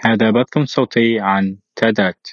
[0.00, 2.26] هذا بث صوتي عن تادات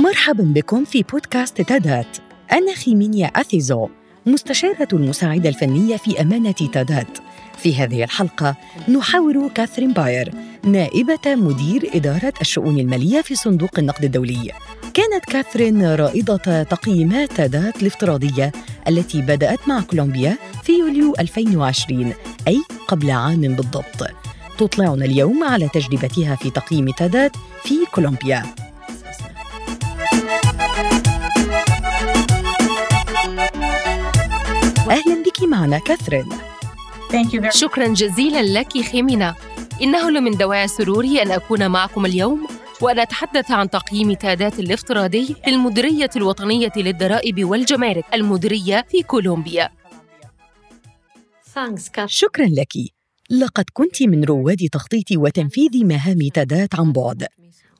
[0.00, 2.16] مرحبا بكم في بودكاست تادات
[2.52, 3.88] أنا خيمينيا أثيزو.
[4.26, 7.18] مستشارة المساعدة الفنية في أمانة تادات.
[7.58, 8.56] في هذه الحلقة
[8.88, 10.34] نحاور كاثرين باير
[10.64, 14.52] نائبة مدير إدارة الشؤون المالية في صندوق النقد الدولي.
[14.94, 18.52] كانت كاثرين رائدة تقييمات تادات الافتراضية
[18.88, 22.12] التي بدأت مع كولومبيا في يوليو 2020
[22.48, 24.10] أي قبل عام بالضبط.
[24.58, 28.42] تطلعنا اليوم على تجربتها في تقييم تادات في كولومبيا.
[34.92, 36.28] أهلا بك معنا كاثرين.
[37.50, 39.34] شكرا جزيلا لك خيمينا.
[39.82, 42.46] إنه لمن دواعي سروري أن أكون معكم اليوم
[42.80, 49.68] وأن أتحدث عن تقييم تادات الافتراضي للمديرية الوطنية للضرائب والجمارك المديرية في كولومبيا.
[52.06, 52.72] شكرا لك.
[53.30, 57.26] لقد كنت من رواد تخطيط وتنفيذ مهام تادات عن بعد.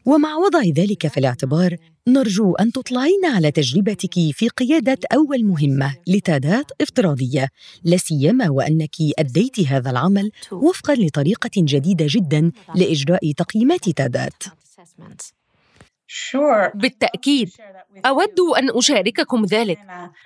[0.05, 1.77] ومع وضع ذلك في الاعتبار
[2.08, 7.48] نرجو أن تطلعين على تجربتك في قيادة أول مهمة لتادات افتراضية
[7.84, 14.42] لا سيما وأنك أديت هذا العمل وفقا لطريقة جديدة جدا لإجراء تقييمات تادات.
[16.75, 17.50] بالتأكيد
[18.06, 19.78] أود أن أشارككم ذلك.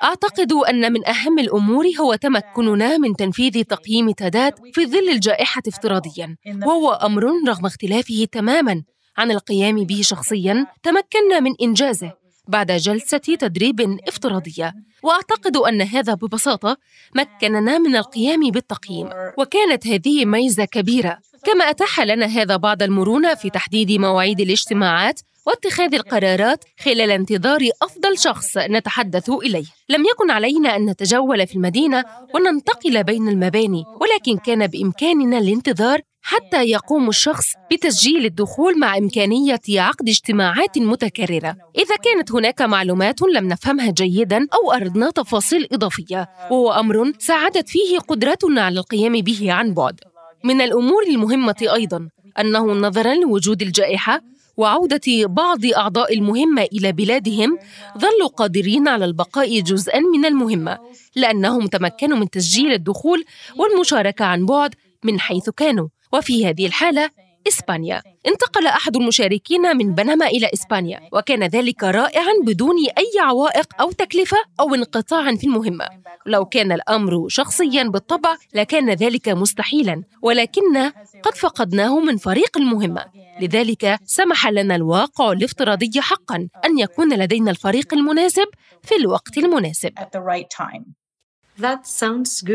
[0.03, 6.37] أعتقد أن من أهم الأمور هو تمكننا من تنفيذ تقييم تادات في ظل الجائحة افتراضيا
[6.67, 8.83] وهو أمر رغم اختلافه تماما.
[9.17, 12.13] عن القيام به شخصيا تمكنا من إنجازه
[12.49, 14.75] بعد جلسة تدريب افتراضية.
[15.03, 16.77] وأعتقد أن هذا ببساطة
[17.15, 19.09] مكننا من القيام بالتقييم.
[19.39, 21.19] وكانت هذه ميزة كبيرة.
[21.45, 28.19] كما أتاح لنا هذا بعض المرونة في تحديد مواعيد الاجتماعات واتخاذ القرارات خلال انتظار أفضل
[28.19, 29.65] شخص نتحدث إليه.
[29.89, 36.65] لم يكن علينا أن نتجول في المدينة وننتقل بين المباني ولكن كان بإمكاننا الانتظار حتى
[36.65, 41.57] يقوم الشخص بتسجيل الدخول مع إمكانية عقد اجتماعات متكررة.
[41.79, 47.99] إذا كانت هناك معلومات لم نفهمها جيدا أو أردنا تفاصيل إضافية وهو أمر ساعدت فيه
[47.99, 50.01] قدرتنا على القيام به عن بعد.
[50.45, 52.09] من الأمور المهمة أيضا
[52.39, 54.21] أنه نظرا لوجود الجائحة
[54.57, 57.59] وعودة بعض أعضاء المهمة إلى بلادهم
[57.99, 60.79] ظلوا قادرين على البقاء جزءا من المهمة
[61.17, 63.25] لأنهم تمكنوا من تسجيل الدخول
[63.57, 64.75] والمشاركة عن بعد
[65.05, 65.89] من حيث كانوا.
[66.13, 67.11] وفي هذه الحالة
[67.49, 68.03] إسبانيا.
[68.27, 74.37] انتقل أحد المشاركين من بنما إلى إسبانيا وكان ذلك رائعا بدون أي عوائق أو تكلفة
[74.61, 75.89] أو انقطاع في المهمة.
[76.27, 80.93] لو كان الأمر شخصيا بالطبع لكان ذلك مستحيلا ولكن
[81.23, 83.05] قد فقدناه من فريق المهمة.
[83.41, 88.47] لذلك سمح لنا الواقع الافتراضي حقا أن يكون لدينا الفريق المناسب
[88.83, 89.93] في الوقت المناسب.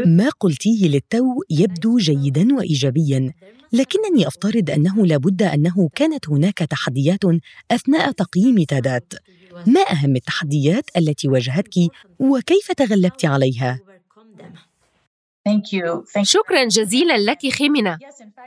[0.05, 3.33] ما قلتيه للتو يبدو جيدا وإيجابيا.
[3.73, 7.23] لكنني أفترض أنه لابد أنه كانت هناك تحديات
[7.71, 9.13] أثناء تقييم تادات.
[9.67, 11.73] ما أهم التحديات التي واجهتك
[12.19, 13.79] وكيف تغلبت عليها؟
[16.21, 17.97] شكرا جزيلا لك خيمنا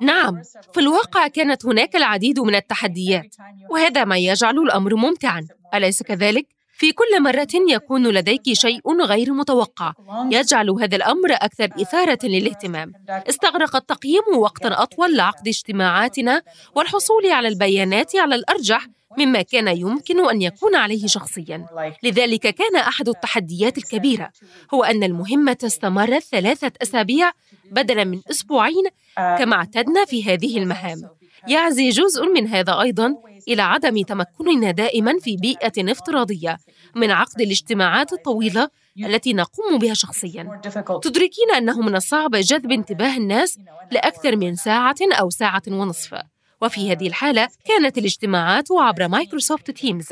[0.03, 0.43] نعم
[0.73, 3.37] في الواقع كانت هناك العديد من التحديات
[3.71, 5.47] وهذا ما يجعل الأمر ممتعا.
[5.75, 6.47] أليس كذلك؟
[6.77, 9.93] في كل مرة يكون لديك شيء غير متوقع.
[10.31, 12.93] يجعل هذا الأمر أكثر إثارة للاهتمام.
[13.09, 16.43] استغرق التقييم وقتا أطول لعقد اجتماعاتنا
[16.75, 18.87] والحصول على البيانات على الأرجح
[19.19, 21.67] مما كان يمكن أن يكون عليه شخصيا.
[22.03, 24.31] لذلك كان أحد التحديات الكبيرة
[24.75, 27.31] هو أن المهمة استمرت ثلاثة أسابيع
[27.71, 28.85] بدلا من أسبوعين
[29.17, 31.03] كما اعتدنا في هذه المهام.
[31.49, 33.15] يعزي جزء من هذا أيضا
[33.49, 36.59] إلى عدم تمكننا دائما في بيئة افتراضية
[36.95, 38.69] من عقد الاجتماعات الطويلة
[38.99, 40.61] التي نقوم بها شخصيا.
[41.03, 43.59] تدركين أنه من الصعب جذب انتباه الناس
[43.93, 46.15] لأكثر من ساعة أو ساعة ونصف.
[46.63, 50.09] وفي هذه الحالة كانت الاجتماعات عبر Microsoft Teams.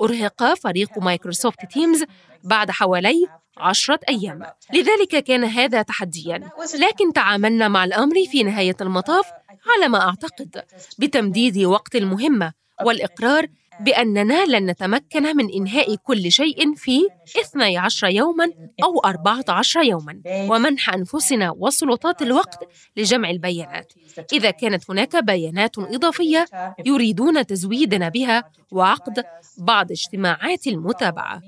[0.00, 2.04] أرهق فريق Microsoft Teams
[2.44, 3.26] بعد حوالي
[3.56, 4.42] عشرة أيام.
[4.74, 6.50] لذلك كان هذا تحديا.
[6.78, 9.30] لكن تعاملنا مع الأمر في نهاية المطاف
[9.76, 10.64] على ما أعتقد
[10.98, 12.52] بتمديد وقت المهمة
[12.84, 13.46] والإقرار
[13.80, 17.08] بأننا لن نتمكن من إنهاء كل شيء في
[17.40, 18.52] 12 يوما
[18.84, 22.64] أو 14 يوما ومنح أنفسنا وسلطات الوقت
[22.96, 23.92] لجمع البيانات.
[24.32, 26.46] إذا كانت هناك بيانات إضافية
[26.86, 29.24] يريدون تزويدنا بها وعقد
[29.58, 31.40] بعض اجتماعات المتابعة.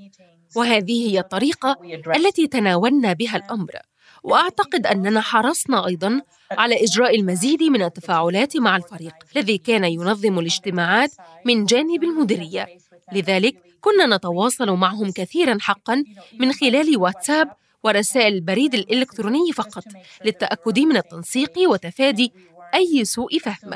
[0.55, 1.77] وهذه هي الطريقة
[2.15, 3.71] التي تناولنا بها الأمر.
[4.23, 6.21] وأعتقد أننا حرصنا أيضا
[6.51, 11.11] على إجراء المزيد من التفاعلات مع الفريق الذي كان ينظم الاجتماعات
[11.45, 12.67] من جانب المديرية.
[13.13, 16.03] لذلك كنا نتواصل معهم كثيرا حقا
[16.39, 17.49] من خلال واتساب
[17.83, 19.83] ورسائل البريد الإلكتروني فقط
[20.25, 22.33] للتأكد من التنسيق وتفادي
[22.75, 23.73] أي سوء فهم.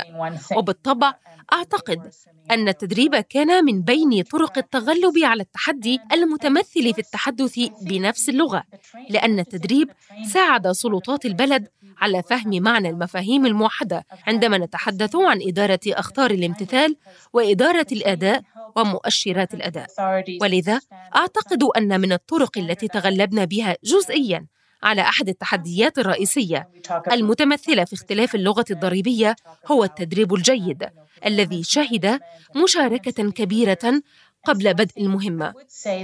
[0.57, 1.13] وبالطبع
[1.53, 2.11] أعتقد
[2.51, 8.63] أن التدريب كان من بين طرق التغلب على التحدي المتمثل في التحدث بنفس اللغة
[9.09, 9.89] لأن التدريب
[10.33, 14.05] ساعد سلطات البلد على فهم معنى المفاهيم الموحدة.
[14.27, 16.95] عندما نتحدث عن إدارة أخطار الامتثال
[17.33, 18.41] وإدارة الأداء
[18.75, 19.87] ومؤشرات الأداء.
[20.41, 20.79] ولذا
[21.15, 24.45] أعتقد أن من الطرق التي تغلبنا بها جزئياً
[24.85, 26.69] على أحد التحديات الرئيسية.
[27.11, 29.35] المتمثلة في اختلاف اللغة الضريبية
[29.67, 30.89] هو التدريب الجيد
[31.25, 32.19] الذي شهد
[32.63, 34.01] مشاركة كبيرة
[34.45, 35.53] قبل بدء المهمة.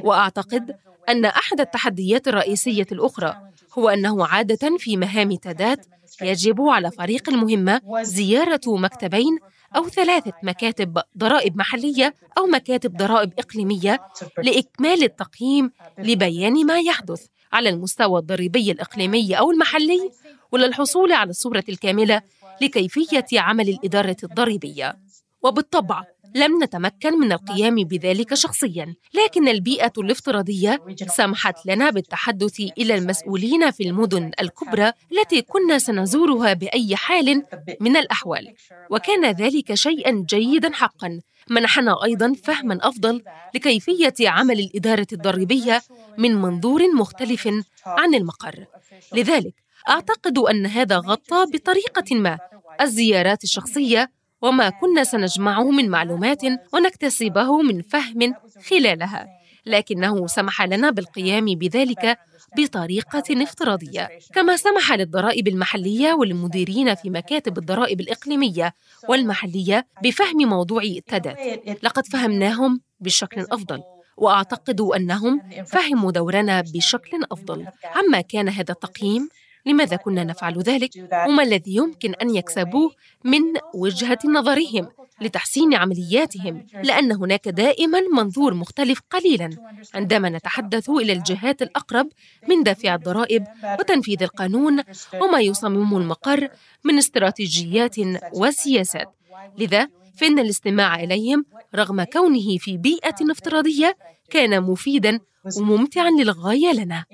[0.03, 0.75] وأعتقد
[1.09, 3.37] أن أحد التحديات الرئيسية الأخرى
[3.77, 5.85] هو أنه عادة في مهام تادات
[6.21, 9.37] يجب على فريق المهمة زيارة مكتبين
[9.75, 14.01] أو ثلاثة مكاتب ضرائب محلية أو مكاتب ضرائب إقليمية
[14.37, 17.25] لإكمال التقييم لبيان ما يحدث.
[17.53, 20.11] على المستوى الضريبي الإقليمي أو المحلي
[20.51, 22.21] وللحصول على الصورة الكاملة
[22.61, 24.97] لكيفية عمل الإدارة الضريبية.
[25.43, 26.03] وبالطبع
[26.35, 33.83] لم نتمكن من القيام بذلك شخصيا لكن البيئة الافتراضية سمحت لنا بالتحدث إلى المسؤولين في
[33.83, 37.43] المدن الكبرى التي كنا سنزورها بأي حال
[37.79, 38.53] من الأحوال.
[38.89, 41.19] وكان ذلك شيئا جيدا حقا
[41.51, 43.23] منحنا أيضا فهما أفضل
[43.55, 45.81] لكيفية عمل الإدارة الضريبية
[46.17, 47.47] من منظور مختلف
[47.85, 48.65] عن المقر.
[49.13, 49.53] لذلك
[49.89, 52.39] أعتقد أن هذا غطى بطريقة ما
[52.81, 54.11] الزيارات الشخصية
[54.41, 56.41] وما كنا سنجمعه من معلومات
[56.73, 58.33] ونكتسبه من فهم
[58.69, 59.27] خلالها.
[59.65, 62.17] لكنه سمح لنا بالقيام بذلك
[62.57, 68.73] بطريقة افتراضية كما سمح للضرائب المحلية والمديرين في مكاتب الضرائب الإقليمية
[69.09, 71.37] والمحلية بفهم موضوع التدات
[71.83, 73.83] لقد فهمناهم بشكل أفضل
[74.17, 77.67] وأعتقد أنهم فهموا دورنا بشكل أفضل.
[77.85, 79.29] عما كان هذا التقييم؟
[79.65, 80.89] لماذا كنا نفعل ذلك؟
[81.27, 82.91] وما الذي يمكن أن يكسبوه
[83.23, 83.41] من
[83.73, 84.89] وجهة نظرهم
[85.21, 89.49] لتحسين عملياتهم؟ لأن هناك دائما منظور مختلف قليلا.
[89.93, 92.09] عندما نتحدث إلى الجهات الأقرب
[92.47, 93.43] من دافع الضرائب
[93.79, 94.81] وتنفيذ القانون
[95.21, 96.49] وما يصمم المقر
[96.83, 97.95] من استراتيجيات
[98.33, 99.15] وسياسات.
[99.57, 99.87] لذا
[100.17, 103.97] فإن الاستماع إليهم رغم كونه في بيئة افتراضية
[104.29, 105.19] كان مفيدا
[105.57, 107.05] وممتعا للغاية لنا.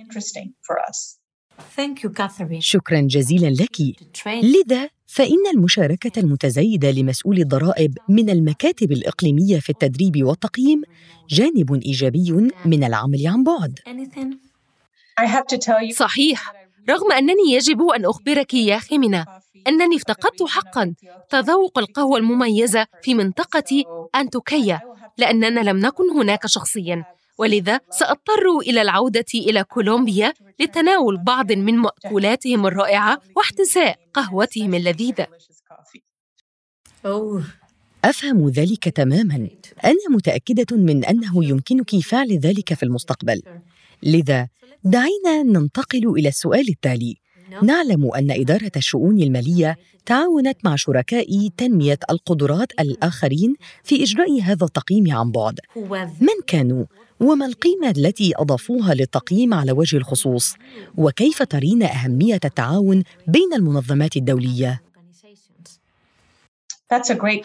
[2.60, 3.78] شكرا جزيلا لك.
[4.28, 10.82] لذا فإن المشاركة المتزايدة لمسؤول الضرائب من المكاتب الإقليمية في التدريب والتقييم
[11.30, 13.80] جانب إيجابي من العمل عن بعد.
[15.92, 16.54] صحيح.
[16.90, 19.26] رغم أنني يجب أن أخبرك يا خيمنا
[19.68, 20.94] أنني افتقدت حقا
[21.30, 23.84] تذوق القهوة المميزة في منطقة
[24.16, 24.82] أنتوكيا
[25.18, 27.17] لأننا لم نكن هناك شخصيا.
[27.38, 35.28] ولذا سأضطر إلى العودة إلى كولومبيا لتناول بعض من مأكولاتهم الرائعة واحتساء قهوتهم اللذيذة.
[38.06, 39.48] أفهم ذلك تماما.
[39.86, 43.42] أنا متأكدة من أنه يمكنك فعل ذلك في المستقبل.
[44.04, 44.48] لذا
[44.84, 47.16] دعينا ننتقل إلى السؤال التالي.
[47.64, 55.18] نعلم أن إدارة الشؤون المالية تعاونت مع شركاء تنمية القدرات الآخرين في إجراء هذا التقييم
[55.18, 55.60] عن بعد.
[56.22, 56.86] من كانوا؟
[57.20, 60.54] وما القيمة التي أضافوها للتقييم على وجه الخصوص؟
[60.98, 64.82] وكيف ترين أهمية التعاون بين المنظمات الدولية؟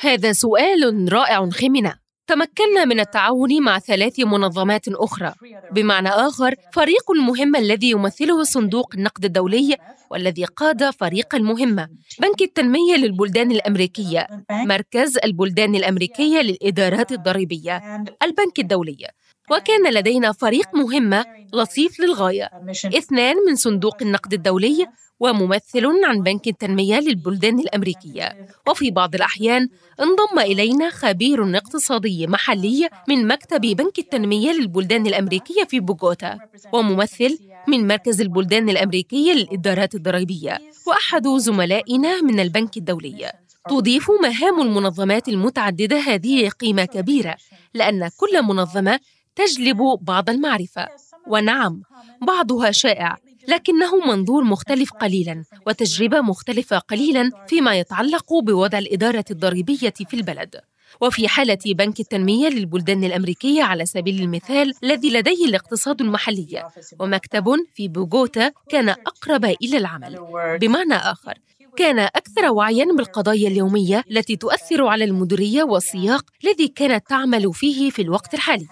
[0.00, 1.94] هذا سؤال رائع خمنة
[2.26, 5.32] تمكنا من التعاون مع ثلاث منظمات أخرى.
[5.72, 9.76] بمعنى آخر فريق المهمة الذي يمثله صندوق النقد الدولي
[10.10, 11.88] والذي قاد فريق المهمة
[12.20, 14.26] بنك التنمية للبلدان الأمريكية.
[14.50, 18.04] مركز البلدان الأمريكية للإدارات الضريبية.
[18.22, 19.06] البنك الدولي.
[19.50, 22.50] وكان لدينا فريق مهمة لطيف للغاية.
[22.86, 24.86] اثنان من صندوق النقد الدولي
[25.20, 28.46] وممثل عن بنك التنمية للبلدان الأمريكية.
[28.68, 29.68] وفي بعض الأحيان
[30.00, 36.38] انضم إلينا خبير اقتصادي محلي من مكتب بنك التنمية للبلدان الأمريكية في بوغوتا
[36.72, 40.58] وممثل من مركز البلدان الأمريكية للإدارات الضريبية.
[40.86, 43.32] وأحد زملائنا من البنك الدولي.
[43.68, 47.36] تضيف مهام المنظمات المتعددة هذه قيمة كبيرة
[47.74, 49.00] لأن كل منظمة
[49.36, 50.88] تجلب بعض المعرفة.
[51.26, 51.82] ونعم
[52.22, 53.16] بعضها شائع
[53.48, 60.60] لكنه منظور مختلف قليلا وتجربة مختلفة قليلا فيما يتعلق بوضع الإدارة الضريبية في البلد.
[61.00, 66.70] وفي حالة بنك التنمية للبلدان الأمريكية على سبيل المثال الذي لديه الاقتصاد المحلي
[67.00, 70.18] ومكتب في بوغوتا كان أقرب إلى العمل.
[70.60, 71.34] بمعنى آخر
[71.76, 78.02] كان أكثر وعياً بالقضايا اليومية التي تؤثر على المديرية والسياق الذي كانت تعمل فيه في
[78.02, 78.66] الوقت الحالي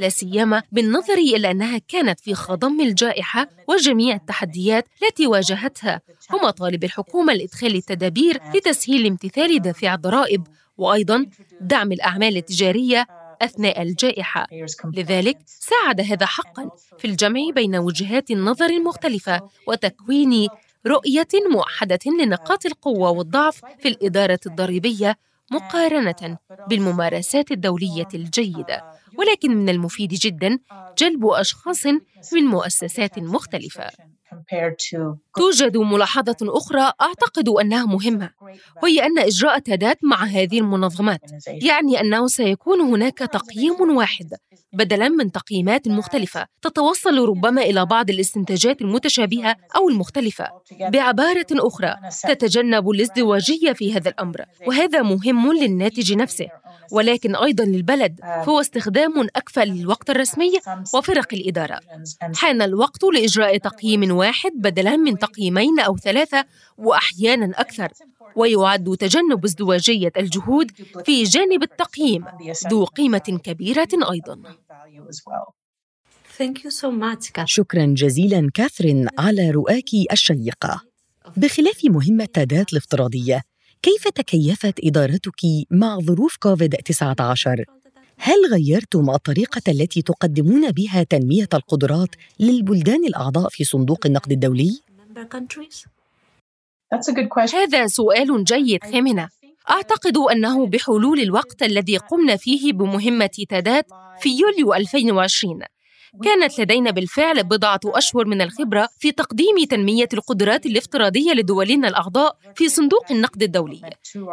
[0.00, 6.00] لا سيما بالنظر إلى أنها كانت في خضم الجائحة وجميع التحديات التي واجهتها
[6.32, 10.46] ومطالب الحكومة لإدخال التدابير لتسهيل امتثال دافع الضرائب
[10.76, 11.26] وأيضاً
[11.60, 13.06] دعم الأعمال التجارية
[13.42, 14.46] أثناء الجائحة.
[14.94, 20.48] لذلك ساعد هذا حقاً في الجمع بين وجهات النظر المختلفة وتكوين
[20.86, 25.16] رؤية موحدة لنقاط القوة والضعف في الإدارة الضريبية
[25.52, 28.84] مقارنة بالممارسات الدولية الجيدة.
[29.18, 30.58] ولكن من المفيد جدا
[30.98, 31.86] جلب أشخاص
[32.32, 33.90] من مؤسسات مختلفة.
[35.36, 38.30] توجد ملاحظة أخرى أعتقد أنها مهمة
[38.82, 44.30] وهي أن إجراء تادات مع هذه المنظمات يعني أنه سيكون هناك تقييم واحد
[44.72, 50.48] بدلا من تقييمات مختلفة تتوصل ربما إلى بعض الاستنتاجات المتشابهة أو المختلفة.
[50.80, 56.46] بعبارة أخرى تتجنب الازدواجية في هذا الأمر وهذا مهم للناتج نفسه
[56.92, 59.03] ولكن أيضا للبلد فهو استخدام
[59.36, 60.52] أكفأ للوقت الرسمي
[60.94, 61.80] وفرق الإدارة.
[62.34, 66.44] حان الوقت لإجراء تقييم واحد بدلا من تقييمين أو ثلاثة
[66.78, 67.88] وأحيانا أكثر
[68.36, 70.70] ويعد تجنب ازدواجية الجهود
[71.04, 72.24] في جانب التقييم
[72.70, 74.42] ذو قيمة كبيرة أيضا.
[77.44, 80.80] شكرا جزيلا كاثرين على رؤاك الشيقة.
[81.36, 83.42] بخلاف مهمة تادات الافتراضية
[83.82, 87.73] كيف تكيفت إدارتك مع ظروف كوفيد-19
[88.18, 92.08] هل غيرتم الطريقة التي تقدمون بها تنمية القدرات
[92.40, 94.80] للبلدان الأعضاء في صندوق النقد الدولي؟
[97.54, 99.28] هذا سؤال جيد خامنة
[99.70, 103.86] أعتقد أنه بحلول الوقت الذي قمنا فيه بمهمة تادات
[104.20, 105.73] في يوليو 2020
[106.22, 112.68] كانت لدينا بالفعل بضعة أشهر من الخبرة في تقديم تنمية القدرات الافتراضية لدولنا الأعضاء في
[112.68, 113.80] صندوق النقد الدولي.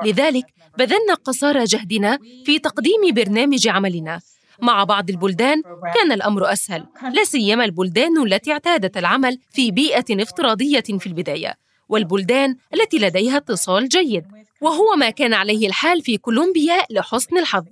[0.05, 0.45] لذلك
[0.77, 4.19] بذلنا قصارى جهدنا في تقديم برنامج عملنا.
[4.61, 5.61] مع بعض البلدان
[5.95, 11.53] كان الأمر أسهل لا سيما البلدان التي اعتادت العمل في بيئة افتراضية في البداية
[11.89, 14.23] والبلدان التي لديها اتصال جيد.
[14.61, 17.65] وهو ما كان عليه الحال في كولومبيا لحسن الحظ.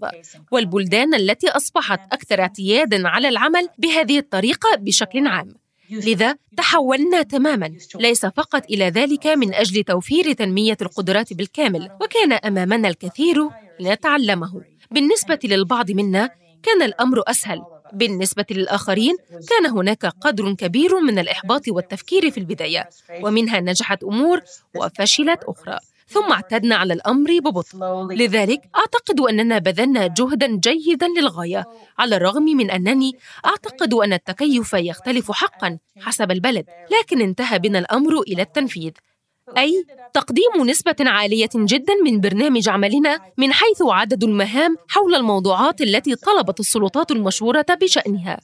[0.52, 5.54] والبلدان التي أصبحت أكثر اعتيادا على العمل بهذه الطريقة بشكل عام.
[5.92, 7.72] لذا تحولنا تماما.
[7.96, 14.62] ليس فقط إلى ذلك من أجل توفير تنمية القدرات بالكامل وكان أمامنا الكثير لنتعلمه.
[14.92, 16.30] بالنسبة للبعض منا
[16.64, 17.62] كان الأمر أسهل.
[17.94, 19.16] بالنسبة للآخرين
[19.50, 22.90] كان هناك قدر كبير من الإحباط والتفكير في البداية.
[23.22, 24.42] ومنها نجحت أمور
[24.76, 25.80] وفشلت أخرى.
[26.10, 27.78] ثم اعتدنا على الأمر ببطء
[28.12, 31.66] لذلك أعتقد أننا بذلنا جهدا جيدا للغاية
[32.00, 33.12] على الرغم من أنني
[33.46, 36.66] أعتقد أن التكيف يختلف حقا حسب البلد
[37.00, 38.92] لكن انتهى بنا الأمر إلى التنفيذ
[39.58, 46.16] أي تقديم نسبة عالية جدا من برنامج عملنا من حيث عدد المهام حول الموضوعات التي
[46.16, 48.40] طلبت السلطات المشهورة بشأنها.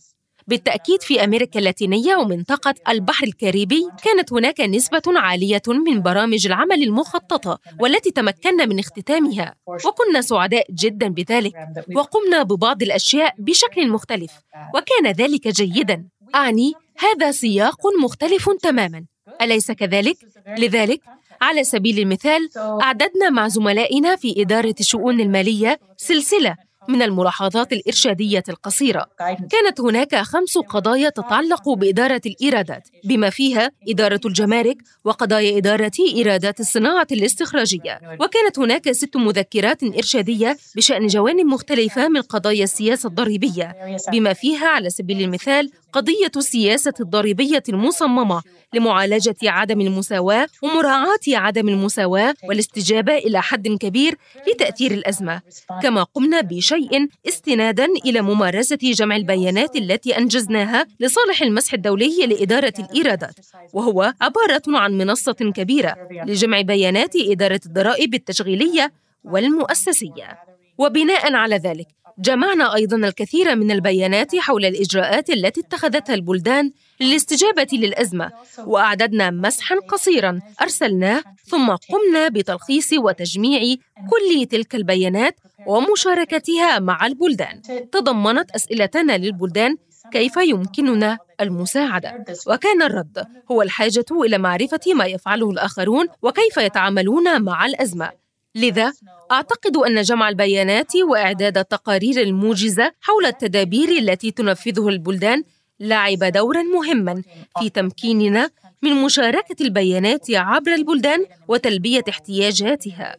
[0.48, 7.60] بالتأكيد في أمريكا اللاتينية ومنطقة البحر الكاريبي كانت هناك نسبة عالية من برامج العمل المخططة
[7.80, 9.56] والتي تمكنا من اختتامها.
[9.68, 11.54] وكنا سعداء جدا بذلك.
[11.96, 14.32] وقمنا ببعض الأشياء بشكل مختلف.
[14.76, 16.06] وكان ذلك جيدا.
[16.36, 19.06] أعني هذا سياق مختلف تماما.
[19.42, 20.18] أليس كذلك؟
[20.58, 21.02] لذلك
[21.42, 26.56] على سبيل المثال أعددنا مع زملائنا في إدارة الشؤون المالية سلسلة
[26.90, 29.06] من الملاحظات الإرشادية القصيرة.
[29.50, 37.08] كانت هناك خمس قضايا تتعلق بإدارة الإيرادات بما فيها إدارة الجمارك وقضايا إدارة إيرادات الصناعة
[37.12, 38.00] الاستخراجية.
[38.20, 43.76] وكانت هناك ست مذكرات إرشادية بشأن جوانب مختلفة من قضايا السياسة الضريبية
[44.12, 48.42] بما فيها على سبيل المثال قضية السياسة الضريبية المصممة
[48.74, 55.42] لمعالجة عدم المساواة ومراعاة عدم المساواة والاستجابة إلى حد كبير لتأثير الأزمة.
[55.82, 63.36] كما قمنا بشيء استنادا إلى ممارسة جمع البيانات التي أنجزناها لصالح المسح الدولي لإدارة الإيرادات
[63.74, 68.92] وهو عبارة عن منصة كبيرة لجمع بيانات إدارة الضرائب التشغيلية
[69.24, 70.40] والمؤسسية.
[70.78, 71.88] وبناء على ذلك
[72.20, 78.32] جمعنا أيضا الكثير من البيانات حول الإجراءات التي اتخذتها البلدان للاستجابة للأزمة
[78.66, 83.76] وأعددنا مسحا قصيرا أرسلناه ثم قمنا بتلخيص وتجميع
[84.10, 85.36] كل تلك البيانات
[85.68, 87.62] ومشاركتها مع البلدان.
[87.92, 89.76] تضمنت أسئلتنا للبلدان
[90.12, 92.26] كيف يمكننا المساعدة.
[92.48, 98.25] وكان الرد هو الحاجة إلى معرفة ما يفعله الآخرون وكيف يتعاملون مع الأزمة.
[98.56, 98.94] لذا
[99.32, 105.44] أعتقد أن جمع البيانات وإعداد التقارير الموجزة حول التدابير التي تنفذها البلدان
[105.80, 107.24] لعب دورا مهما
[107.60, 108.50] في تمكيننا
[108.86, 113.16] من مشاركة البيانات عبر البلدان وتلبية احتياجاتها.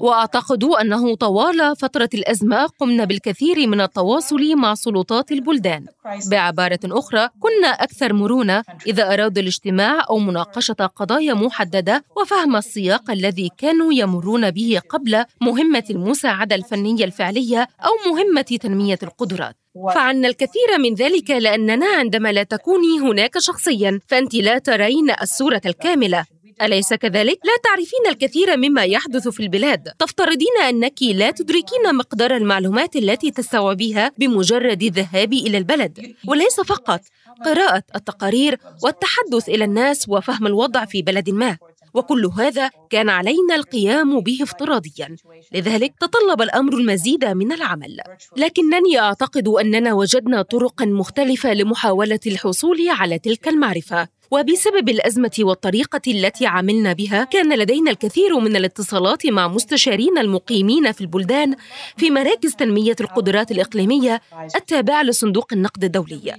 [0.00, 5.86] وأعتقد أنه طوال فترة الأزمة قمنا بالكثير من التواصل مع سلطات البلدان.
[6.30, 13.50] بعبارة أخرى كنا أكثر مرونة إذا أرادوا الاجتماع أو مناقشة قضايا محددة وفهم السياق الذي
[13.58, 19.56] كانوا يمرون به قبل مهمة المساعدة الفنية الفعلية أو مهمة تنمية القدرات.
[19.94, 26.24] فعلنا الكثير من ذلك لأننا عندما لا تكوني هناك شخصيا فأنت لا ترين الصورة الكاملة
[26.62, 32.96] أليس كذلك؟ لا تعرفين الكثير مما يحدث في البلاد، تفترضين أنك لا تدركين مقدار المعلومات
[32.96, 37.00] التي تستوعبيها بمجرد الذهاب إلى البلد، وليس فقط
[37.44, 41.58] قراءة التقارير والتحدث إلى الناس وفهم الوضع في بلد ما.
[41.98, 45.16] وكل هذا كان علينا القيام به افتراضيا.
[45.52, 47.96] لذلك تطلب الأمر المزيد من العمل.
[48.36, 54.17] لكنني أعتقد أننا وجدنا طرقا مختلفة لمحاولة الحصول على تلك المعرفة.
[54.30, 61.00] وبسبب الأزمة والطريقة التي عملنا بها كان لدينا الكثير من الاتصالات مع مستشارين المقيمين في
[61.00, 61.56] البلدان
[61.96, 64.20] في مراكز تنمية القدرات الإقليمية
[64.56, 66.36] التابعة لصندوق النقد الدولي.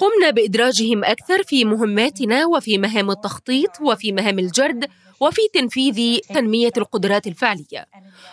[0.00, 4.84] قمنا بإدراجهم أكثر في مهماتنا وفي مهام التخطيط وفي مهام الجرد
[5.20, 7.86] وفي تنفيذ تنمية القدرات الفعلية.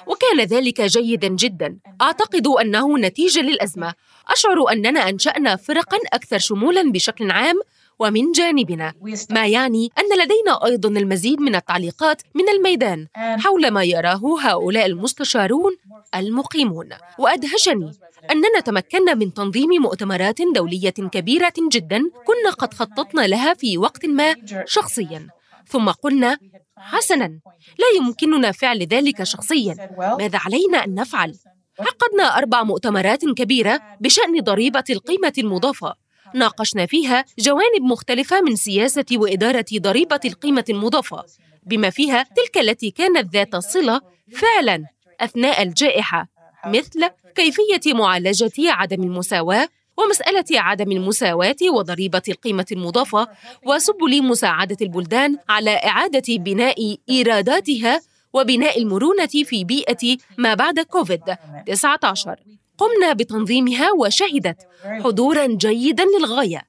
[0.08, 1.78] وكان ذلك جيدا جدا.
[2.02, 3.94] أعتقد أنه نتيجة للأزمة.
[4.28, 7.60] أشعر أننا أنشأنا فرقا أكثر شمولا بشكل عام
[8.02, 8.94] ومن جانبنا
[9.30, 15.72] ما يعني أن لدينا أيضا المزيد من التعليقات من الميدان حول ما يراه هؤلاء المستشارون
[16.16, 16.90] المقيمون.
[17.20, 17.92] وأدهشني
[18.32, 24.36] أننا تمكنا من تنظيم مؤتمرات دولية كبيرة جدا كنا قد خططنا لها في وقت ما
[24.66, 25.28] شخصيا.
[25.68, 26.38] ثم قلنا
[26.78, 27.40] حسنا
[27.80, 29.76] لا يمكننا فعل ذلك شخصيا.
[30.20, 31.36] ماذا علينا أن نفعل؟
[31.80, 36.01] عقدنا أربع مؤتمرات كبيرة بشأن ضريبة القيمة المضافة.
[36.36, 41.26] ناقشنا فيها جوانب مختلفة من سياسة وإدارة ضريبة القيمة المضافة
[41.64, 44.86] بما فيها تلك التي كانت ذات صلة فعلا
[45.20, 46.28] أثناء الجائحة
[46.66, 53.28] مثل كيفية معالجة عدم المساواة ومسألة عدم المساواة وضريبة القيمة المضافة
[53.66, 58.02] وسبل مساعدة البلدان على إعادة بناء إيراداتها
[58.34, 61.22] وبناء المرونة في بيئة ما بعد كوفيد
[61.66, 62.36] 19
[62.82, 66.62] قمنا بتنظيمها وشهدت حضورا جيدا للغاية.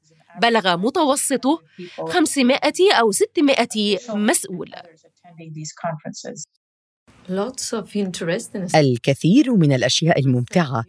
[0.43, 1.63] بلغ متوسطه
[2.09, 2.59] 500
[3.01, 4.73] أو 600 مسؤول.
[8.75, 10.85] الكثير من الأشياء الممتعة.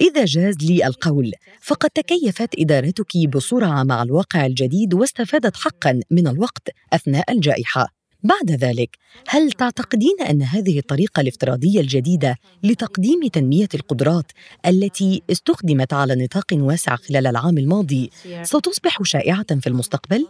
[0.00, 1.32] إذا جاز لي القول
[1.62, 8.03] فقد تكيفت إدارتك بسرعة مع الواقع الجديد واستفادت حقا من الوقت أثناء الجائحة.
[8.24, 8.96] بعد ذلك
[9.28, 14.32] هل تعتقدين أن هذه الطريقة الافتراضية الجديدة لتقديم تنمية القدرات
[14.66, 18.10] التي استخدمت على نطاق واسع خلال العام الماضي
[18.42, 20.26] ستصبح شائعة في المستقبل؟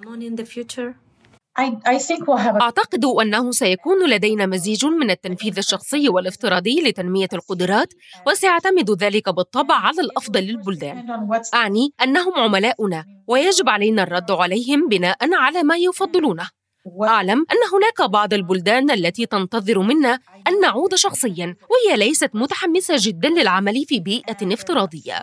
[2.62, 7.92] أعتقد أنه سيكون لدينا مزيج من التنفيذ الشخصي والافتراضي لتنمية القدرات
[8.26, 11.06] وسيعتمد ذلك بالطبع على الأفضل للبلدان.
[11.54, 16.63] أعني أنهم عملاؤنا ويجب علينا الرد عليهم بناء على ما يفضلونه.
[16.88, 20.18] أعلم أن هناك بعض البلدان التي تنتظر منا
[20.48, 25.22] أن نعود شخصيا وهي ليست متحمسة جدا للعمل في بيئة افتراضية.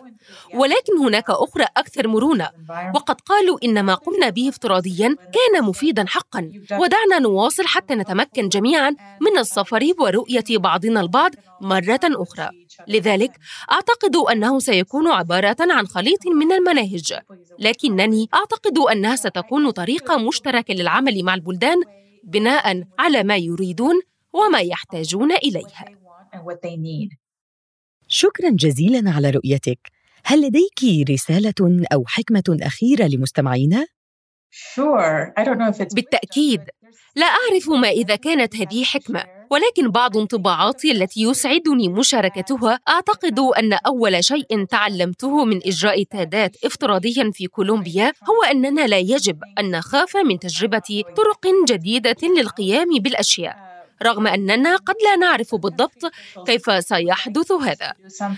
[0.53, 2.49] ولكن هناك أخرى أكثر مرونة.
[2.95, 6.51] وقد قالوا إن ما قمنا به افتراضيا كان مفيدا حقا.
[6.75, 8.89] ودعنا نواصل حتى نتمكن جميعا
[9.21, 12.49] من السفر ورؤية بعضنا البعض مرة أخرى.
[12.87, 13.31] لذلك
[13.71, 17.13] أعتقد أنه سيكون عبارة عن خليط من المناهج.
[17.59, 21.81] لكنني أعتقد أنها ستكون طريقة مشتركة للعمل مع البلدان
[22.23, 24.01] بناء على ما يريدون
[24.33, 25.67] وما يحتاجون إليه
[28.07, 29.79] شكرا جزيلا على رؤيتك.
[30.25, 33.87] هل لديك رسالة أو حكمة أخيرة لمستمعينا؟
[35.93, 36.61] بالتأكيد.
[37.15, 39.40] لا أعرف ما إذا كانت هذه حكمة.
[39.51, 47.31] ولكن بعض انطباعاتي التي يسعدني مشاركتها أعتقد أن أول شيء تعلمته من إجراء تادات افتراضيا
[47.33, 53.80] في كولومبيا هو أننا لا يجب أن نخاف من تجربة طرق جديدة للقيام بالأشياء.
[54.03, 56.11] رغم أننا قد لا نعرف بالضبط
[56.45, 57.93] كيف سيحدث هذا.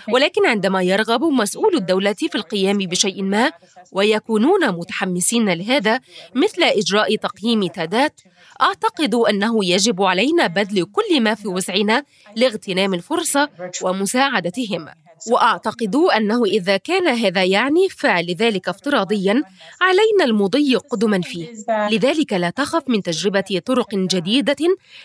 [0.09, 3.51] ولكن عندما يرغب مسؤول الدولة في القيام بشيء ما
[3.91, 5.99] ويكونون متحمسين لهذا
[6.35, 8.21] مثل إجراء تقييم تادات
[8.61, 12.03] أعتقد أنه يجب علينا بذل كل ما في وسعنا
[12.35, 13.49] لاغتنام الفرصة
[13.81, 14.85] ومساعدتهم.
[15.31, 19.43] وأعتقد أنه إذا كان هذا يعني فعل ذلك افتراضيا
[19.81, 21.47] علينا المضي قدما فيه.
[21.91, 24.55] لذلك لا تخف من تجربة طرق جديدة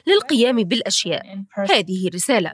[0.07, 1.43] للقيام القيام بالأشياء.
[1.55, 2.53] هذه رسالة.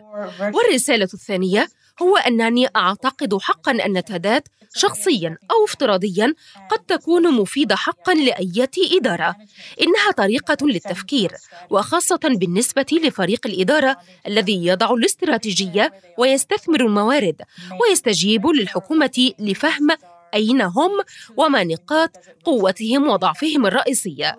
[0.55, 1.69] والرسالة الثانية
[2.03, 6.35] هو أنني أعتقد حقا أن تادات شخصيا أو افتراضيا
[6.71, 9.37] قد تكون مفيدة حقا لأية إدارة.
[9.81, 11.33] إنها طريقة للتفكير
[11.71, 17.43] وخاصة بالنسبة لفريق الإدارة الذي يضع الاستراتيجية ويستثمر الموارد
[17.81, 19.89] ويستجيب للحكومة لفهم
[20.35, 20.91] أين هم
[21.37, 22.11] وما نقاط
[22.45, 24.37] قوتهم وضعفهم الرئيسية.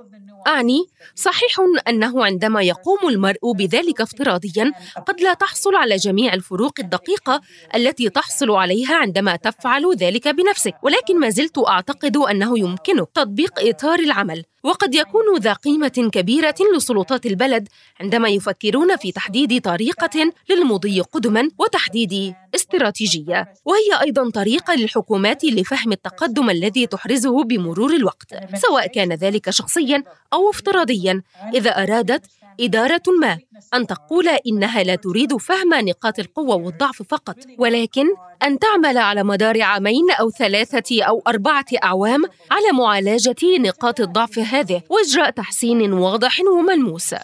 [0.48, 1.56] أعني صحيح
[1.88, 4.72] أنه عندما يقوم المرء بذلك افتراضيا
[5.08, 7.42] قد لا تحصل على جميع الفروق الدقيقة
[7.76, 10.76] التي تحصل عليها عندما تفعل ذلك بنفسك.
[10.84, 14.44] ولكن ما زلت أعتقد أنه يمكنك تطبيق إطار العمل.
[14.66, 17.68] وقد يكون ذا قيمة كبيرة لسلطات البلد
[18.02, 23.54] عندما يفكرون في تحديد طريقة للمضي قدما وتحديد استراتيجية.
[23.66, 30.50] وهي أيضا طريقة للحكومات لفهم التقدم الذي تحرزه بمرور الوقت سواء كان ذلك شخصيا أو
[30.50, 31.22] افتراضيا
[31.54, 32.26] إذا أرادت
[32.60, 33.40] إدارة ما
[33.74, 37.36] أن تقول إنها لا تريد فهم نقاط القوة والضعف فقط.
[37.58, 38.06] ولكن
[38.44, 44.82] أن تعمل على مدار عامين أو ثلاثة أو أربعة أعوام على معالجة نقاط الضعف هذه
[44.90, 47.16] وإجراء تحسين واضح وملموس.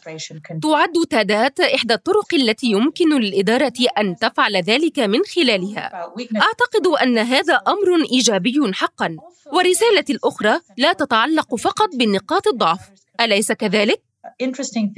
[0.62, 6.12] تعد تادات إحدى الطرق التي يمكن للإدارة أن تفعل ذلك من خلالها.
[6.36, 9.16] أعتقد أن هذا أمر إيجابي حقا.
[9.54, 12.80] ورسالتي الأخرى لا تتعلق فقط بنقاط الضعف.
[13.22, 14.11] أليس كذلك؟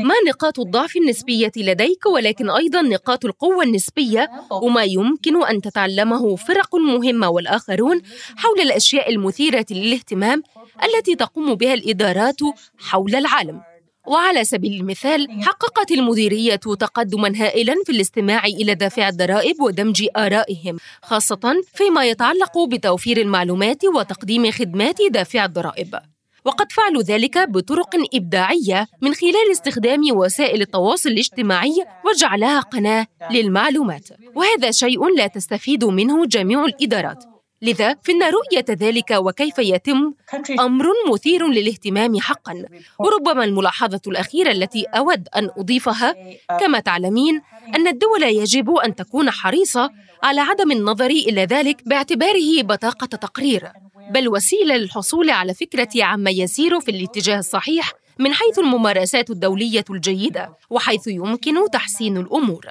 [0.03, 4.29] ما نقاط الضعف النسبية لديك ولكن أيضا نقاط القوة النسبية.
[4.51, 8.01] وما يمكن أن تتعلمه فرق مهمة والآخرون
[8.35, 10.43] حول الأشياء المثيرة للاهتمام
[10.83, 12.39] التي تقوم بها الإدارات
[12.77, 13.61] حول العالم.
[14.07, 21.61] وعلى سبيل المثال حققت المديرية تقدما هائلا في الاستماع إلى دافع الضرائب ودمج آرائهم خاصة
[21.73, 25.99] فيما يتعلق بتوفير المعلومات وتقديم خدمات دافع الضرائب.
[26.45, 34.09] وقد فعلوا ذلك بطرق إبداعية من خلال استخدام وسائل التواصل الاجتماعي وجعلها قناة للمعلومات.
[34.35, 37.23] وهذا شيء لا تستفيد منه جميع الإدارات.
[37.61, 40.13] لذا فإن رؤية ذلك وكيف يتم
[40.59, 42.65] أمر مثير للاهتمام حقا.
[42.99, 46.15] وربما الملاحظة الأخيرة التي أود أن أضيفها
[46.59, 47.41] كما تعلمين
[47.75, 49.89] أن الدول يجب أن تكون حريصة
[50.23, 53.71] على عدم النظر إلى ذلك باعتباره بطاقة تقرير.
[54.13, 60.57] بل وسيلة للحصول على فكرة عما يسير في الاتجاه الصحيح من حيث الممارسات الدولية الجيدة
[60.69, 62.65] وحيث يمكن تحسين الأمور.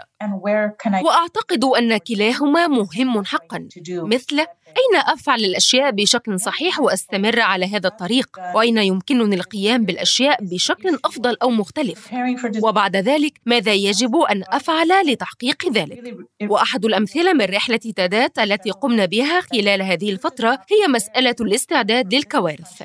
[1.05, 8.29] وأعتقد أن كلاهما مهم حقا مثل أين أفعل الأشياء بشكل صحيح وأستمر على هذا الطريق؟
[8.55, 12.11] وأين يمكنني القيام بالأشياء بشكل أفضل أو مختلف؟
[12.63, 19.05] وبعد ذلك ماذا يجب أن أفعل لتحقيق ذلك؟ وأحد الأمثلة من رحلة تادات التي قمنا
[19.05, 22.83] بها خلال هذه الفترة هي مسألة الاستعداد للكوارث.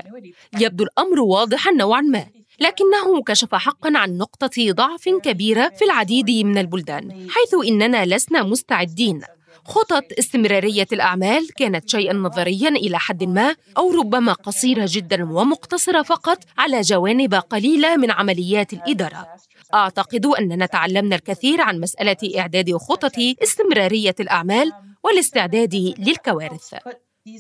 [0.60, 2.26] يبدو الأمر واضحا نوعا ما
[2.60, 9.22] لكنه كشف حقا عن نقطة ضعف كبيرة في العديد من البلدان حيث إننا لسنا مستعدين
[9.68, 16.44] خطط استمرارية الأعمال كانت شيئا نظريا إلى حد ما أو ربما قصيرة جدا ومقتصرة فقط
[16.58, 19.28] على جوانب قليلة من عمليات الإدارة.
[19.74, 24.72] أعتقد أننا تعلمنا الكثير عن مسألة إعداد خطط استمرارية الأعمال
[25.04, 26.74] والاستعداد للكوارث.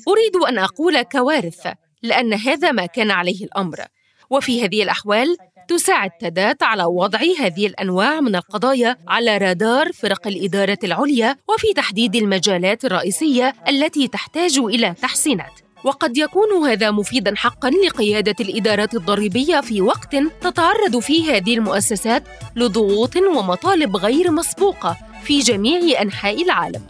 [0.07, 1.67] أريد أن أقول كوارث
[2.03, 3.85] لأن هذا ما كان عليه الأمر.
[4.29, 5.37] وفي هذه الأحوال
[5.67, 12.15] تساعد تدات على وضع هذه الأنواع من القضايا على رادار فرق الاداره العليا وفي تحديد
[12.15, 15.51] المجالات الرئيسية التي تحتاج إلى تحسينات.
[15.83, 22.23] وقد يكون هذا مفيدا حقا لقيادة الإدارات الضريبية في وقت تتعرض فيه هذه المؤسسات
[22.55, 26.81] لضغوط ومطالب غير مسبوقة في جميع أنحاء العالم.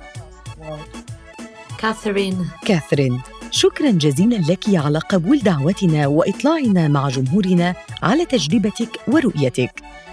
[1.80, 9.72] كاثرين كاثرين شكرا جزيلا لك على قبول دعوتنا وإطلاعنا مع جمهورنا على تجربتك ورؤيتك.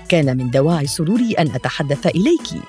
[0.08, 2.62] كان من دواعي سروري أن أتحدث إليك.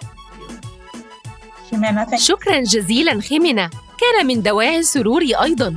[2.18, 3.70] شكرا جزيلا خيمنا
[4.02, 5.76] كان من دواعي سروري أيضا.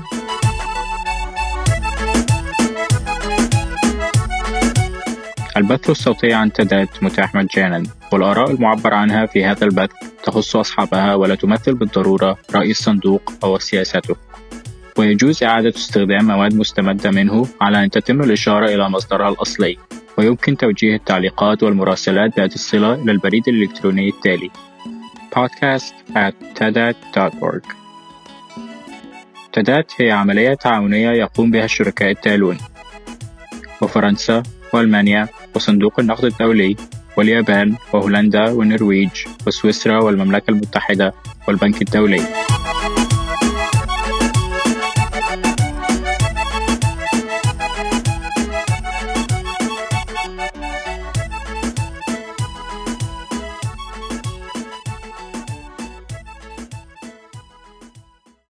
[5.57, 9.90] البث الصوتي عن تدات متاح مجانا والآراء المعبر عنها في هذا البث
[10.24, 14.16] تخص أصحابها ولا تمثل بالضرورة رأي الصندوق أو سياسته.
[14.99, 19.77] ويجوز إعادة استخدام مواد مستمدة منه على أن تتم الإشارة إلى مصدرها الأصلي
[20.19, 24.51] ويمكن توجيه التعليقات والمراسلات ذات الصلة إلى البريد الإلكتروني التالي.
[25.37, 27.65] Podcast at tadat.org
[29.53, 32.59] تدات هي عملية تعاونية يقوم بها الشركاء التالون.
[33.83, 36.77] وفرنسا وألمانيا وصندوق النقد الدولي
[37.17, 39.11] واليابان وهولندا والنرويج
[39.47, 41.15] وسويسرا والمملكة المتحدة
[41.49, 42.23] والبنك الدولي.